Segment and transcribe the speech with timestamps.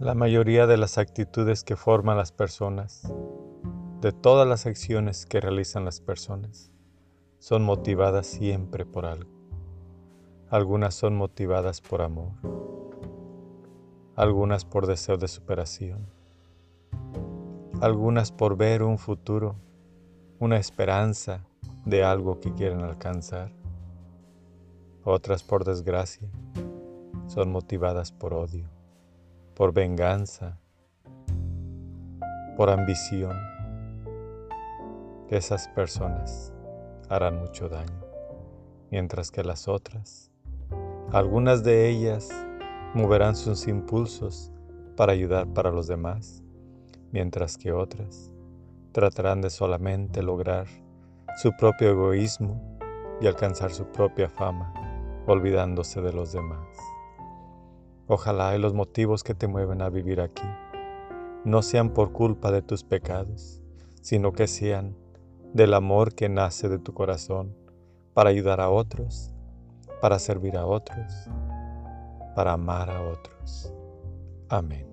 [0.00, 3.12] La mayoría de las actitudes que forman las personas,
[4.00, 6.70] de todas las acciones que realizan las personas,
[7.40, 9.28] son motivadas siempre por algo.
[10.50, 12.30] Algunas son motivadas por amor,
[14.14, 16.06] algunas por deseo de superación,
[17.80, 19.56] algunas por ver un futuro,
[20.38, 21.44] una esperanza
[21.84, 23.50] de algo que quieren alcanzar,
[25.02, 26.28] otras por desgracia
[27.26, 28.77] son motivadas por odio
[29.58, 30.56] por venganza,
[32.56, 33.36] por ambición,
[35.30, 36.54] esas personas
[37.08, 38.04] harán mucho daño,
[38.92, 40.30] mientras que las otras,
[41.10, 42.28] algunas de ellas
[42.94, 44.52] moverán sus impulsos
[44.96, 46.44] para ayudar para los demás,
[47.10, 48.30] mientras que otras
[48.92, 50.68] tratarán de solamente lograr
[51.42, 52.78] su propio egoísmo
[53.20, 54.72] y alcanzar su propia fama,
[55.26, 56.68] olvidándose de los demás.
[58.10, 60.48] Ojalá y los motivos que te mueven a vivir aquí
[61.44, 63.62] no sean por culpa de tus pecados,
[64.00, 64.96] sino que sean
[65.52, 67.54] del amor que nace de tu corazón
[68.14, 69.34] para ayudar a otros,
[70.00, 71.28] para servir a otros,
[72.34, 73.72] para amar a otros.
[74.48, 74.88] Amén.